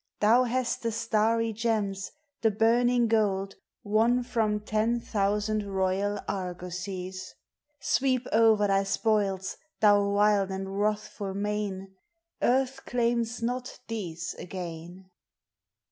Thou 0.19 0.45
nasi 0.45 0.79
the 0.81 0.91
starry 0.91 1.53
gems, 1.53 2.11
the 2.41 2.49
burning 2.49 3.07
gold, 3.07 3.57
Won 3.83 4.23
from 4.23 4.61
ten 4.61 4.99
thousand 4.99 5.63
royal 5.67 6.17
argosies! 6.27 7.35
Sweep 7.81 8.25
o'er 8.33 8.57
thy 8.65 8.81
spoils, 8.83 9.57
thou 9.79 10.09
wild 10.09 10.49
and 10.49 10.79
wrathful 10.79 11.35
main! 11.35 11.93
Earth 12.41 12.83
claims 12.87 13.41
doI 13.41 13.61
thi 13.87 14.15
se 14.15 14.41
again. 14.41 15.11